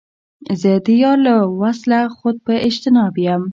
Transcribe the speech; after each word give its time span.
زه 0.61 0.71
د 0.85 0.87
یار 1.03 1.17
له 1.27 1.35
وصله 1.61 1.99
خود 2.17 2.35
په 2.45 2.53
اجتناب 2.67 3.13
یم 3.27 3.43